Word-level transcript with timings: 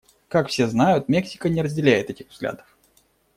Как 0.29 0.47
все 0.47 0.65
знают, 0.67 1.09
Мексика 1.09 1.47
не 1.47 1.61
разделяет 1.61 2.09
этих 2.09 2.29
взглядов. 2.29 2.75